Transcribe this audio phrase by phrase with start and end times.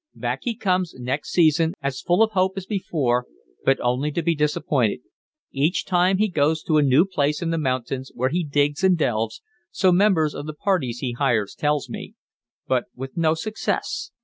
[0.15, 3.27] "Back he comes next season, as full of hope as before,
[3.63, 5.01] but only to be disappointed.
[5.51, 8.97] Each time he goes to a new place in the mountains where he digs and
[8.97, 12.15] delves, so members of the parties he hires tell me,
[12.67, 14.09] but with no success.